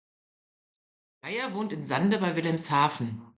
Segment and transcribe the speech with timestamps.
[1.21, 3.21] Geier wohnt in Sande bei Wilhelmshaven.